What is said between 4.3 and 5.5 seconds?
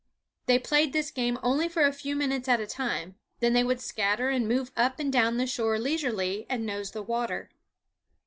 and move up and down the